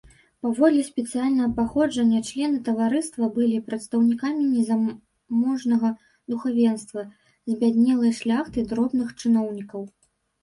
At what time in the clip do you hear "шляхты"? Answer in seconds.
8.21-8.65